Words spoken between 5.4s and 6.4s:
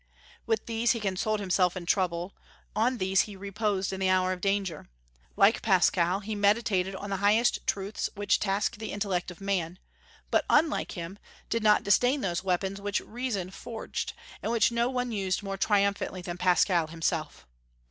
Pascal he